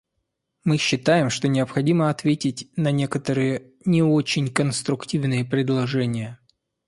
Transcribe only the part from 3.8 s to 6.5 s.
не очень конструктивные предложения.